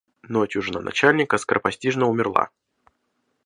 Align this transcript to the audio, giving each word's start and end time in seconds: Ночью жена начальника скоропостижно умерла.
Ночью 0.27 0.63
жена 0.63 0.81
начальника 0.81 1.37
скоропостижно 1.37 2.07
умерла. 2.07 2.49